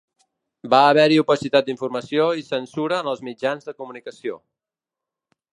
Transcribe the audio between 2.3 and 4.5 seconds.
i censura en els mitjans de comunicació.